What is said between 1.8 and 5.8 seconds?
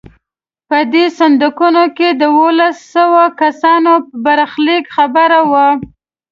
کې د دولس سوه کسانو د برخلیک خبره وه.